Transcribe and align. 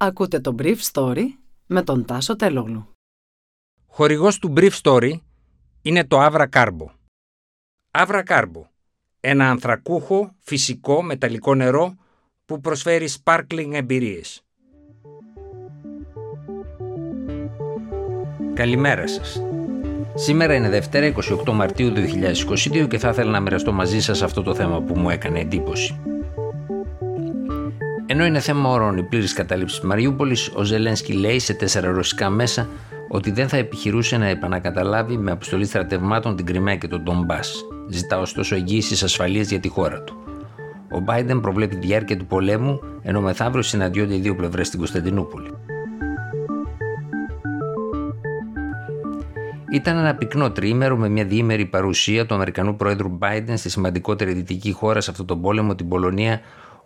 Ακούτε 0.00 0.40
το 0.40 0.54
Brief 0.58 0.76
Story 0.92 1.24
με 1.66 1.82
τον 1.82 2.04
Τάσο 2.04 2.36
Τελόγλου. 2.36 2.88
Χορηγός 3.86 4.38
του 4.38 4.52
Brief 4.56 4.70
Story 4.82 5.12
είναι 5.82 6.04
το 6.04 6.26
Avra 6.26 6.46
Carbo. 6.52 6.86
Avra 7.90 8.22
Carbo, 8.26 8.62
ένα 9.20 9.50
ανθρακούχο, 9.50 10.34
φυσικό, 10.38 11.02
μεταλλικό 11.02 11.54
νερό 11.54 11.94
που 12.44 12.60
προσφέρει 12.60 13.08
sparkling 13.22 13.70
εμπειρίες. 13.72 14.42
Καλημέρα 18.54 19.06
σας. 19.06 19.42
Σήμερα 20.14 20.54
είναι 20.54 20.68
Δευτέρα 20.68 21.12
28 21.46 21.52
Μαρτίου 21.52 21.92
2022 21.92 22.86
και 22.88 22.98
θα 22.98 23.08
ήθελα 23.08 23.30
να 23.30 23.40
μοιραστώ 23.40 23.72
μαζί 23.72 24.00
σας 24.00 24.22
αυτό 24.22 24.42
το 24.42 24.54
θέμα 24.54 24.80
που 24.80 24.98
μου 24.98 25.10
έκανε 25.10 25.40
εντύπωση. 25.40 26.00
Ενώ 28.10 28.24
είναι 28.24 28.40
θέμα 28.40 28.70
όρων 28.70 28.96
η 28.96 29.02
πλήρης 29.02 29.32
κατάληψης 29.32 29.78
της 29.78 29.88
Μαριούπολης, 29.88 30.50
ο 30.54 30.62
Ζελένσκι 30.62 31.12
λέει 31.12 31.38
σε 31.38 31.54
τέσσερα 31.54 31.90
ρωσικά 31.90 32.30
μέσα 32.30 32.68
ότι 33.08 33.30
δεν 33.30 33.48
θα 33.48 33.56
επιχειρούσε 33.56 34.16
να 34.16 34.26
επανακαταλάβει 34.26 35.16
με 35.16 35.30
αποστολή 35.30 35.64
στρατευμάτων 35.64 36.36
την 36.36 36.46
Κρυμαία 36.46 36.76
και 36.76 36.88
τον 36.88 37.02
Ντομπά. 37.02 37.38
Ζητά 37.88 38.18
ωστόσο 38.18 38.54
εγγύησης 38.54 39.02
ασφαλείας 39.02 39.48
για 39.48 39.60
τη 39.60 39.68
χώρα 39.68 40.02
του. 40.02 40.16
Ο 40.92 41.04
Biden 41.06 41.38
προβλέπει 41.42 41.76
διάρκεια 41.76 42.16
του 42.16 42.26
πολέμου, 42.26 42.80
ενώ 43.02 43.20
μεθαύριο 43.20 43.62
συναντιόνται 43.62 44.14
οι 44.14 44.20
δύο 44.20 44.34
πλευρές 44.34 44.66
στην 44.66 44.78
Κωνσταντινούπολη. 44.78 45.50
Ήταν 49.72 49.98
ένα 49.98 50.14
πυκνό 50.14 50.50
τριήμερο 50.50 50.96
με 50.96 51.08
μια 51.08 51.24
διήμερη 51.24 51.66
παρουσία 51.66 52.26
του 52.26 52.34
Αμερικανού 52.34 52.76
Πρόεδρου 52.76 53.18
Biden 53.18 53.52
στη 53.54 53.70
σημαντικότερη 53.70 54.32
δυτική 54.32 54.72
χώρα 54.72 55.00
σε 55.00 55.10
αυτόν 55.10 55.26
τον 55.26 55.40
πόλεμο, 55.40 55.74
την 55.74 55.88
Πολωνία, 55.88 56.40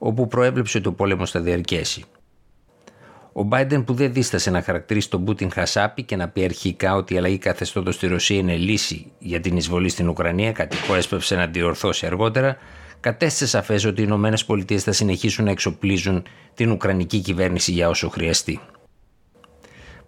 όπου 0.05 0.27
προέβλεψε 0.27 0.79
ότι 0.79 0.89
ο 0.89 0.93
πόλεμος 0.93 1.31
θα 1.31 1.41
διαρκέσει. 1.41 2.05
Ο 3.33 3.49
Biden 3.51 3.83
που 3.87 3.95
δεν 3.95 4.13
δίστασε 4.13 4.51
να 4.51 4.63
χαρακτηρίσει 4.63 5.11
τον 5.11 5.25
Πούτιν 5.25 5.51
χασάπι 5.51 6.03
και 6.03 6.17
να 6.17 6.29
πει 6.29 6.45
αρχικά 6.45 6.95
ότι 6.95 7.15
η 7.15 7.17
αλλαγή 7.17 7.39
καθεστώτος 7.39 7.95
στη 7.95 8.07
Ρωσία 8.07 8.39
είναι 8.39 8.57
λύση 8.57 9.13
για 9.19 9.41
την 9.41 9.57
εισβολή 9.57 9.89
στην 9.89 10.09
Ουκρανία, 10.09 10.53
κάτι 10.53 10.77
που 10.87 10.95
έσπευσε 10.95 11.37
να 11.37 11.47
διορθώσει 11.47 12.07
αργότερα, 12.07 12.57
κατέστησε 13.01 13.47
σαφές 13.47 13.85
ότι 13.85 14.01
οι 14.01 14.05
Ηνωμένες 14.07 14.45
Πολιτείες 14.45 14.83
θα 14.83 14.93
συνεχίσουν 14.93 15.45
να 15.45 15.51
εξοπλίζουν 15.51 16.23
την 16.55 16.71
Ουκρανική 16.71 17.21
κυβέρνηση 17.21 17.73
για 17.73 17.89
όσο 17.89 18.09
χρειαστεί. 18.09 18.61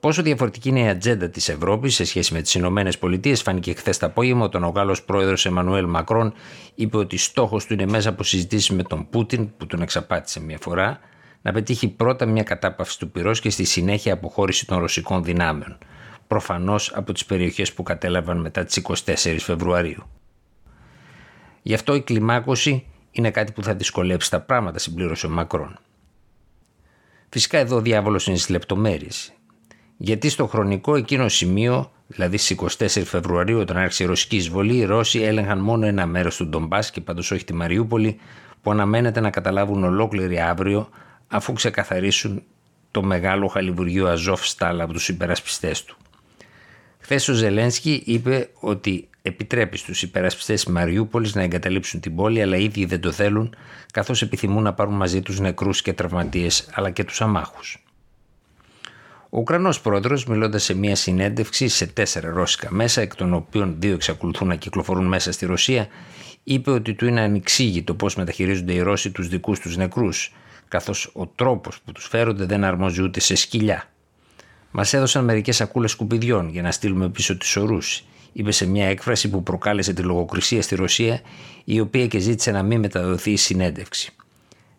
Πόσο 0.04 0.22
διαφορετική 0.22 0.68
είναι 0.68 0.80
η 0.80 0.88
ατζέντα 0.88 1.28
της 1.28 1.48
Ευρώπης 1.48 1.94
σε 1.94 2.04
σχέση 2.04 2.32
με 2.32 2.42
τις 2.42 2.54
Ηνωμένες 2.54 2.98
Πολιτείες 2.98 3.42
φάνηκε 3.42 3.74
χθες 3.74 3.98
το 3.98 4.06
απόγευμα 4.06 4.44
όταν 4.44 4.64
ο 4.64 4.68
Γάλλος 4.68 5.02
πρόεδρος 5.02 5.46
Εμμανουέλ 5.46 5.86
Μακρόν 5.86 6.34
είπε 6.74 6.96
ότι 6.96 7.16
στόχος 7.16 7.66
του 7.66 7.72
είναι 7.72 7.86
μέσα 7.86 8.08
από 8.08 8.22
συζητήσεις 8.22 8.70
με 8.70 8.82
τον 8.82 9.08
Πούτιν, 9.10 9.56
που 9.56 9.66
τον 9.66 9.82
εξαπάτησε 9.82 10.40
μια 10.40 10.58
φορά, 10.60 10.98
να 11.42 11.52
πετύχει 11.52 11.88
πρώτα 11.88 12.26
μια 12.26 12.42
κατάπαυση 12.42 12.98
του 12.98 13.10
πυρός 13.10 13.40
και 13.40 13.50
στη 13.50 13.64
συνέχεια 13.64 14.12
αποχώρηση 14.12 14.66
των 14.66 14.78
ρωσικών 14.78 15.24
δυνάμεων. 15.24 15.78
Προφανώς 16.26 16.92
από 16.94 17.12
τις 17.12 17.24
περιοχές 17.24 17.72
που 17.72 17.82
κατέλαβαν 17.82 18.40
μετά 18.40 18.64
τις 18.64 18.76
24 18.76 19.36
Φεβρουαρίου. 19.38 20.02
Γι' 21.62 21.74
αυτό 21.74 21.94
η 21.94 22.02
κλιμάκωση 22.02 22.86
είναι 23.10 23.30
κάτι 23.30 23.52
που 23.52 23.62
θα 23.62 23.74
δυσκολέψει 23.74 24.30
τα 24.30 24.40
πράγματα, 24.40 24.78
συμπλήρωσε 24.78 25.26
ο 25.26 25.30
Μακρόν. 25.30 25.78
Φυσικά 27.28 27.58
εδώ 27.58 27.76
ο 27.76 27.80
διάβολος 27.80 28.26
είναι 28.26 28.36
στις 28.36 28.50
λεπτομέρειες. 28.50 29.34
Γιατί 29.96 30.28
στο 30.28 30.46
χρονικό 30.46 30.96
εκείνο 30.96 31.28
σημείο, 31.28 31.90
δηλαδή 32.06 32.36
στις 32.36 32.56
24 32.78 33.02
Φεβρουαρίου, 33.04 33.58
όταν 33.58 33.76
άρχισε 33.76 34.02
η 34.02 34.06
ρωσική 34.06 34.36
εισβολή, 34.36 34.76
οι 34.76 34.84
Ρώσοι 34.84 35.20
έλεγχαν 35.20 35.58
μόνο 35.58 35.86
ένα 35.86 36.06
μέρος 36.06 36.36
του 36.36 36.46
Ντομπάς 36.46 36.90
και 36.90 37.00
πάντως 37.00 37.30
όχι 37.30 37.44
τη 37.44 37.54
Μαριούπολη, 37.54 38.16
που 38.62 38.70
αναμένεται 38.70 39.20
να 39.20 39.30
καταλάβουν 39.30 39.84
ολόκληρη 39.84 40.40
αύριο, 40.40 40.88
αφού 41.28 41.52
ξεκαθαρίσουν 41.52 42.42
το 42.90 43.02
μεγάλο 43.02 43.46
χαλιβουργείο 43.46 44.06
Αζόφ 44.06 44.46
Στάλ 44.46 44.80
από 44.80 44.92
τους 44.92 45.08
υπερασπιστές 45.08 45.84
του. 45.84 45.96
Χθες 46.98 47.28
ο 47.28 47.32
Ζελένσκι 47.32 48.02
είπε 48.06 48.48
ότι 48.60 49.08
επιτρέπει 49.22 49.76
στους 49.76 50.02
υπερασπιστές 50.02 50.64
Μαριούπολης 50.64 51.34
να 51.34 51.42
εγκαταλείψουν 51.42 52.00
την 52.00 52.14
πόλη 52.14 52.42
αλλά 52.42 52.56
οι 52.56 52.64
ίδιοι 52.64 52.84
δεν 52.84 53.00
το 53.00 53.12
θέλουν 53.12 53.54
καθώς 53.92 54.22
επιθυμούν 54.22 54.62
να 54.62 54.72
πάρουν 54.72 54.94
μαζί 54.94 55.22
τους 55.22 55.40
νεκρούς 55.40 55.82
και 55.82 55.92
τραυματίες 55.92 56.68
αλλά 56.72 56.90
και 56.90 57.04
τους 57.04 57.20
αμάχους. 57.20 57.83
Ο 59.34 59.38
Ουκρανός 59.38 59.80
πρόεδρος, 59.80 60.26
μιλώντας 60.26 60.62
σε 60.64 60.74
μια 60.74 60.96
συνέντευξη 60.96 61.68
σε 61.68 61.86
τέσσερα 61.86 62.30
ρώσικα 62.30 62.68
μέσα, 62.70 63.00
εκ 63.00 63.14
των 63.14 63.34
οποίων 63.34 63.76
δύο 63.78 63.94
εξακολουθούν 63.94 64.48
να 64.48 64.54
κυκλοφορούν 64.54 65.06
μέσα 65.06 65.32
στη 65.32 65.46
Ρωσία, 65.46 65.86
είπε 66.44 66.70
ότι 66.70 66.94
του 66.94 67.06
είναι 67.06 67.20
ανεξήγητο 67.20 67.94
πώς 67.94 68.16
μεταχειρίζονται 68.16 68.72
οι 68.72 68.80
Ρώσοι 68.80 69.10
τους 69.10 69.28
δικούς 69.28 69.60
τους 69.60 69.76
νεκρούς, 69.76 70.32
καθώς 70.68 71.10
ο 71.12 71.26
τρόπος 71.26 71.80
που 71.84 71.92
τους 71.92 72.06
φέρονται 72.06 72.44
δεν 72.44 72.64
αρμόζει 72.64 73.02
ούτε 73.02 73.20
σε 73.20 73.34
σκυλιά. 73.34 73.84
Μας 74.70 74.92
έδωσαν 74.92 75.24
μερικές 75.24 75.56
σακούλες 75.56 75.90
σκουπιδιών 75.90 76.48
για 76.48 76.62
να 76.62 76.70
στείλουμε 76.70 77.08
πίσω 77.08 77.36
του 77.36 77.46
ορούς, 77.56 78.04
είπε 78.32 78.50
σε 78.50 78.66
μια 78.66 78.86
έκφραση 78.86 79.30
που 79.30 79.42
προκάλεσε 79.42 79.92
τη 79.92 80.02
λογοκρισία 80.02 80.62
στη 80.62 80.74
Ρωσία, 80.74 81.20
η 81.64 81.80
οποία 81.80 82.06
και 82.06 82.18
ζήτησε 82.18 82.50
να 82.50 82.62
μην 82.62 82.80
μεταδοθεί 82.80 83.30
η 83.30 83.36
συνέντευξη. 83.36 84.12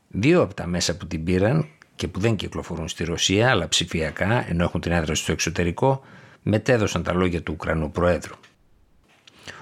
Δύο 0.08 0.42
από 0.42 0.54
τα 0.54 0.68
μέσα 0.68 0.98
που 0.98 1.08
την 1.08 1.24
πήραν 1.24 1.68
και 1.96 2.08
που 2.08 2.20
δεν 2.20 2.36
κυκλοφορούν 2.36 2.88
στη 2.88 3.04
Ρωσία 3.04 3.50
αλλά 3.50 3.68
ψηφιακά 3.68 4.50
ενώ 4.50 4.64
έχουν 4.64 4.82
την 4.82 4.92
έδρα 4.92 5.16
στο 5.16 5.32
εξωτερικό 5.32 6.02
μετέδωσαν 6.42 7.04
τα 7.04 7.14
λόγια 7.14 7.42
του 7.42 7.54
Ουκρανού 7.54 7.92
Προέδρου. 7.92 8.36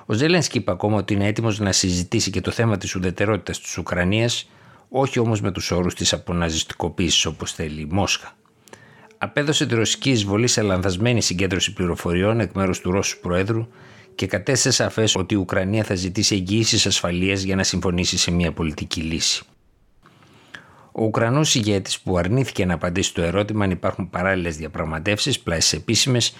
Ο 0.06 0.14
Ζελένσκι 0.14 0.58
είπε 0.58 0.72
ακόμα 0.72 0.98
ότι 0.98 1.14
είναι 1.14 1.28
έτοιμος 1.28 1.60
να 1.60 1.72
συζητήσει 1.72 2.30
και 2.30 2.42
το 2.42 2.52
θέμα 2.52 2.78
της 2.78 2.96
ουδετερότητας 2.96 3.60
της 3.60 3.78
Ουκρανίας, 3.78 4.50
όχι 4.90 5.20
όμως 5.20 5.42
με 5.42 5.52
τους 5.52 5.72
όρους 5.72 5.94
της 5.96 6.14
αποναζιστικοποίησης 6.14 7.26
όπως 7.26 7.54
θέλει 7.54 7.82
η 7.82 7.88
Μόσχα. 7.92 8.36
Απέδωσε 9.18 9.66
τη 9.66 9.76
ρωσική 9.76 10.10
εισβολή 10.10 10.48
σε 10.48 10.62
λανθασμένη 10.62 11.22
συγκέντρωση 11.22 11.74
πληροφοριών 11.74 12.40
εκ 12.40 12.54
μέρους 12.54 12.80
του 12.80 12.92
Ρώσου 12.92 13.20
Προέδρου 13.20 13.68
και 14.16 14.28
κατέστησε 14.28 14.72
σαφές 14.72 15.16
ότι 15.16 15.34
η 15.34 15.38
Ουκρανία 15.38 15.84
θα 15.84 15.96
ζητήσει 15.96 16.36
εγγύηση 16.36 16.88
ασφαλείας 16.88 17.42
για 17.42 17.56
να 17.56 17.64
συμφωνήσει 17.64 18.18
σε 18.18 18.32
μια 18.32 18.52
πολιτική 18.52 19.02
λύση. 19.02 19.44
Ο 20.96 21.04
Ουκρανός 21.04 21.56
ηγέτης 21.56 22.00
που 22.00 22.18
αρνήθηκε 22.18 22.66
να 22.66 22.74
απαντήσει 22.74 23.14
το 23.14 23.22
ερώτημα 23.22 23.64
αν 23.64 23.72
υπάρχουν 23.72 24.10
παράλληλες 24.10 24.58
διαπραγματεύσεις, 24.58 25.40
πλάσει 25.40 25.78
επίσημες, 25.78 26.36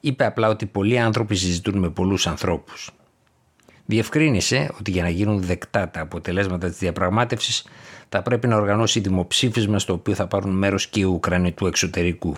είπε 0.00 0.24
απλά 0.24 0.48
ότι 0.48 0.66
πολλοί 0.66 0.98
άνθρωποι 0.98 1.36
συζητούν 1.36 1.78
με 1.78 1.90
πολλούς 1.90 2.26
ανθρώπους. 2.26 2.90
Διευκρίνησε 3.86 4.70
ότι 4.78 4.90
για 4.90 5.02
να 5.02 5.08
γίνουν 5.08 5.42
δεκτά 5.42 5.88
τα 5.88 6.00
αποτελέσματα 6.00 6.68
της 6.68 6.78
διαπραγμάτευσης 6.78 7.64
θα 8.08 8.22
πρέπει 8.22 8.46
να 8.46 8.56
οργανώσει 8.56 9.00
δημοψήφισμα 9.00 9.78
στο 9.78 9.92
οποίο 9.92 10.14
θα 10.14 10.26
πάρουν 10.26 10.58
μέρος 10.58 10.86
και 10.86 11.00
οι 11.00 11.04
Ουκρανοί 11.04 11.52
του 11.52 11.66
εξωτερικού. 11.66 12.34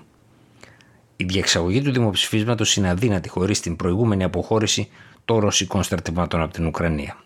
Η 1.17 1.25
διεξαγωγή 1.25 1.83
του 1.83 1.93
δημοψηφίσματος 1.93 2.77
είναι 2.77 2.89
αδύνατη 2.89 3.28
χωρίς 3.28 3.61
την 3.61 3.77
προηγούμενη 3.77 4.25
αποχώρηση 4.25 4.89
των 5.25 5.39
ρωσικών 5.39 5.83
στρατευμάτων 5.83 6.43
από 6.43 6.53
την 6.53 6.67
Ουκρανία. 6.67 7.17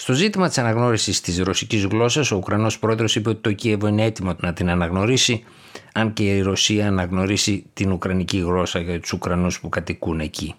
Στο 0.00 0.12
ζήτημα 0.12 0.48
της 0.48 0.58
αναγνώρισης 0.58 1.20
της 1.20 1.38
ρωσικής 1.38 1.84
γλώσσας, 1.84 2.30
ο 2.30 2.36
Ουκρανός 2.36 2.78
πρόεδρος 2.78 3.16
είπε 3.16 3.28
ότι 3.28 3.40
το 3.40 3.52
Κίεβο 3.52 3.86
είναι 3.86 4.04
έτοιμο 4.04 4.34
να 4.40 4.52
την 4.52 4.70
αναγνωρίσει, 4.70 5.44
αν 5.92 6.12
και 6.12 6.22
η 6.22 6.40
Ρωσία 6.40 6.86
αναγνωρίσει 6.86 7.64
την 7.72 7.92
Ουκρανική 7.92 8.38
γλώσσα 8.38 8.78
για 8.78 9.00
τους 9.00 9.12
Ουκρανούς 9.12 9.60
που 9.60 9.68
κατοικούν 9.68 10.20
εκεί. 10.20 10.54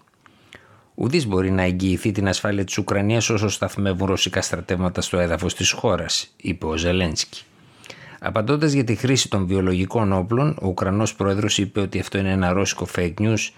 Ουδής 0.94 1.26
μπορεί 1.26 1.50
να 1.50 1.62
εγγυηθεί 1.62 2.12
την 2.12 2.28
ασφάλεια 2.28 2.64
της 2.64 2.78
Ουκρανίας 2.78 3.30
όσο 3.30 3.48
σταθμεύουν 3.48 4.06
ρωσικά 4.06 4.42
στρατεύματα 4.42 5.00
στο 5.00 5.18
έδαφος 5.18 5.54
της 5.54 5.70
χώρας, 5.70 6.34
είπε 6.36 6.66
ο 6.66 6.76
Ζελένσκι. 6.76 7.42
Απαντώντας 8.20 8.72
για 8.72 8.84
τη 8.84 8.94
χρήση 8.94 9.28
των 9.28 9.46
βιολογικών 9.46 10.12
όπλων, 10.12 10.56
ο 10.60 10.66
Ουκρανός 10.66 11.14
πρόεδρος 11.14 11.58
είπε 11.58 11.80
ότι 11.80 11.98
αυτό 11.98 12.18
είναι 12.18 12.32
ένα 12.32 12.52
ρώσικο 12.52 12.86
fake 12.96 13.14
news 13.18 13.50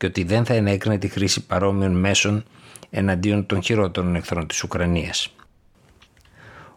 και 0.00 0.06
ότι 0.06 0.24
δεν 0.24 0.44
θα 0.44 0.54
ενέκρινε 0.54 0.98
τη 0.98 1.08
χρήση 1.08 1.46
παρόμοιων 1.46 1.92
μέσων 1.92 2.44
εναντίον 2.90 3.46
των 3.46 3.62
χειρότερων 3.62 4.14
εχθρών 4.14 4.46
της 4.46 4.62
Ουκρανίας. 4.62 5.34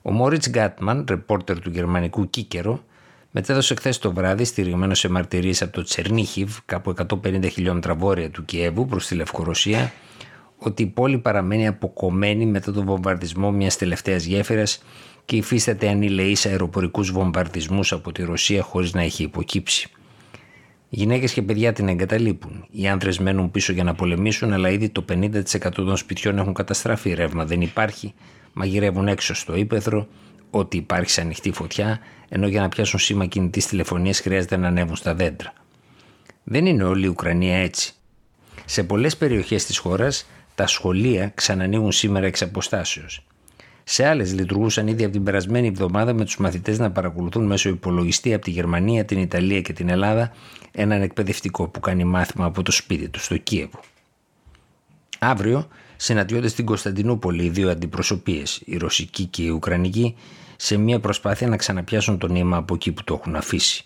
Ο 0.02 0.12
Μόριτς 0.12 0.50
Γκάτμαν, 0.50 1.06
ρεπόρτερ 1.10 1.60
του 1.60 1.70
γερμανικού 1.70 2.30
Κίκερο, 2.30 2.84
μετέδωσε 3.32 3.76
χθες 3.76 3.98
το 4.00 4.14
βράδυ, 4.14 4.44
στηριγμένο 4.44 4.94
σε 4.94 5.10
μαρτυρίες 5.10 5.62
από 5.62 5.72
το 5.72 5.84
Τσερνίχιβ, 5.84 6.58
κάπου 6.66 6.90
150 6.90 7.50
χιλιόμετρα 7.52 7.96
βόρεια 7.96 8.30
του 8.30 8.46
Κιέβου 8.46 8.86
προς 8.86 9.08
τη 9.08 9.16
Λευκορωσία, 9.16 9.92
ότι 10.58 10.84
η 10.84 10.88
πόλη 10.88 11.18
παραμένει 11.18 11.68
αποκομμένη 11.68 12.46
μετά 12.46 12.72
τον 12.72 12.86
βομβαρδισμό 12.86 13.52
μιας 13.52 13.78
τελευταίας 13.78 14.24
γέφυρας 14.24 14.84
και 15.26 15.36
υφίσταται 15.36 15.90
ανηλεείς 15.90 16.46
αεροπορικούς 16.46 17.12
βομβαρδισμούς 17.12 17.92
από 17.92 18.12
τη 18.12 18.24
Ρωσία 18.24 18.62
χωρίς 18.62 18.94
να 18.94 19.02
έχει 19.02 19.24
υποκύψει. 19.24 19.90
Οι 20.95 21.00
γυναίκες 21.00 21.34
και 21.34 21.42
παιδιά 21.42 21.74
την 21.74 21.88
εγκαταλείπουν. 21.88 22.66
Οι 22.72 22.88
άνδρε 22.88 23.12
μένουν 23.19 23.51
πίσω 23.51 23.74
για 23.74 23.84
να 23.84 23.94
πολεμήσουν, 23.94 24.54
αλλά 24.54 24.69
ήδη 24.69 24.90
το 24.90 25.06
50% 25.10 25.44
των 25.75 25.98
σπιτιών 25.98 26.38
έχουν 26.38 26.54
καταστραφεί. 26.54 27.13
Ρεύμα 27.13 27.45
δεν 27.45 27.62
υπάρχει. 27.62 28.13
Μαγειρεύουν 28.54 29.07
έξω 29.07 29.34
στο 29.34 29.56
ύπεθρο, 29.56 30.07
ότι 30.50 30.78
υπάρχει 30.78 31.10
σε 31.10 31.22
ανοιχτή 31.22 31.51
φωτιά, 31.51 32.00
ενώ 32.30 32.48
για 32.48 32.62
να 32.62 32.69
πιάσουν 32.69 33.00
σήμα 33.00 33.25
κινητής 33.25 33.68
τηλεφωνίας 33.68 34.19
χρειάζεται 34.19 34.57
να 34.57 34.68
ανέβουν 34.68 34.95
στα 34.95 35.13
δέντρα. 35.13 35.54
Δεν 36.44 36.66
είναι 36.66 36.84
όλη 36.84 37.06
η 37.06 37.10
Ουκρανία 37.10 37.57
έτσι. 37.57 37.94
Σε 38.66 38.84
πολλές 38.84 39.18
περιοχές 39.18 39.66
της 39.66 39.78
χώρας 39.78 40.30
τα 40.56 40.68
σχολεία 40.68 41.31
ξανανοίγουν 41.36 41.92
σήμερα 41.92 42.25
εξ 42.25 42.42
αποστάσεως. 42.42 43.25
Σε 43.83 44.07
άλλες 44.07 44.33
λειτουργούσαν 44.33 44.88
ήδη 44.88 45.03
από 45.03 45.13
την 45.13 45.24
περασμένη 45.24 45.68
εβδομάδα 45.68 46.13
με 46.13 46.25
τους 46.25 46.38
μαθητές 46.38 46.80
να 46.80 46.91
παρακολουθούν 46.91 47.45
μέσω 47.45 47.69
υπολογιστή 47.69 48.33
από 48.33 48.44
τη 48.44 48.51
Γερμανία, 48.51 49.06
την 49.06 49.19
Ιταλία 49.19 49.62
και 49.62 49.74
την 49.74 49.89
Ελλάδα 49.89 50.31
έναν 50.71 51.01
εκπαιδευτικό 51.01 51.68
που 51.68 51.80
κάνει 51.80 52.03
μάθημα 52.03 52.45
από 52.45 52.63
το 52.63 52.71
σπίτι 52.71 53.09
του 53.09 53.19
στο 53.19 53.38
Κίεβο. 53.38 53.80
Αύριο 55.19 55.68
συναντιόνται 55.95 56.47
στην 56.47 56.65
Κωνσταντινούπολη 56.65 57.44
οι 57.44 57.50
δύο 57.50 57.69
αντιπροσωπείες, 57.69 58.62
η 58.65 58.77
ρωσική 58.77 59.25
και 59.25 59.44
η 59.44 59.50
ουκρανική, 59.50 60.15
σε 60.56 60.77
μια 60.77 61.00
προσπάθεια 61.00 61.47
να 61.47 61.57
ξαναπιάσουν 61.57 62.18
το 62.18 62.27
νήμα 62.27 62.57
από 62.57 62.74
εκεί 62.74 62.91
που 62.91 63.03
το 63.03 63.13
έχουν 63.13 63.35
αφήσει. 63.35 63.85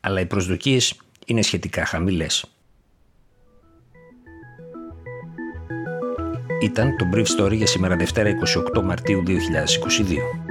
Αλλά 0.00 0.20
οι 0.20 0.26
προσδοκίες 0.26 0.96
είναι 1.26 1.42
σχετικά 1.42 1.84
χαμηλές. 1.84 2.53
Ήταν 6.64 6.96
το 6.96 7.08
Brief 7.14 7.24
Story 7.40 7.52
για 7.52 7.66
σήμερα 7.66 7.96
Δευτέρα 7.96 8.30
28 8.76 8.82
Μαρτίου 8.82 9.22
2022. 9.26 10.43